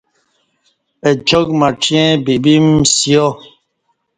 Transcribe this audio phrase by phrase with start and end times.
[1.07, 3.25] اچاک مڄیں بیبم سیا